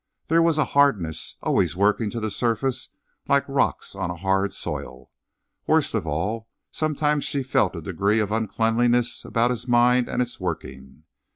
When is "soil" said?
4.51-5.11